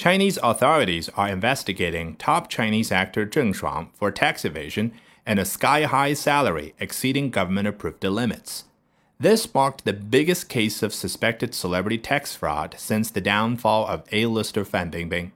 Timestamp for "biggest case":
9.92-10.82